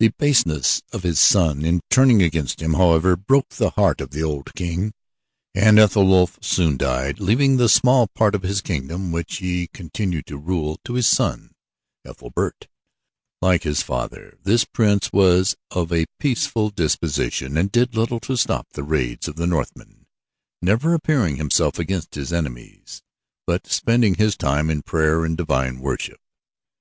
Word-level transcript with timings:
The 0.00 0.08
baseness 0.08 0.82
of 0.92 1.04
his 1.04 1.20
son 1.20 1.64
in 1.64 1.80
turning 1.88 2.20
against 2.24 2.60
him, 2.60 2.74
however, 2.74 3.14
broke 3.14 3.50
the 3.50 3.70
heart 3.70 4.00
of 4.00 4.10
the 4.10 4.20
old 4.20 4.52
king. 4.56 4.92
And 5.54 5.78
Ethelwulf 5.78 6.40
soon 6.42 6.76
died, 6.76 7.20
leaving 7.20 7.56
the 7.56 7.68
small 7.68 8.08
part 8.08 8.34
of 8.34 8.42
his 8.42 8.60
kingdom 8.60 9.12
which 9.12 9.36
he 9.36 9.60
had 9.60 9.72
continued 9.72 10.26
to 10.26 10.38
rule 10.38 10.80
to 10.84 10.94
his 10.94 11.06
son, 11.06 11.52
Ethelbert. 12.04 12.66
Like 13.40 13.62
his 13.62 13.80
father, 13.80 14.36
this 14.42 14.64
prince 14.64 15.12
was 15.12 15.54
of 15.70 15.92
a 15.92 16.06
peaceful 16.18 16.70
disposition, 16.70 17.56
and 17.56 17.70
did 17.70 17.94
little 17.94 18.18
to 18.18 18.36
stop 18.36 18.70
the 18.72 18.82
raids 18.82 19.28
of 19.28 19.36
the 19.36 19.46
Northmen, 19.46 20.06
never 20.62 20.94
appearing 20.94 21.36
himself 21.36 21.78
against 21.78 22.16
his 22.16 22.32
enemies, 22.32 23.02
but 23.46 23.68
spending 23.68 24.14
his 24.16 24.36
time 24.36 24.68
in 24.68 24.82
prayer 24.82 25.24
and 25.24 25.36
divine 25.36 25.78
worship. 25.78 26.18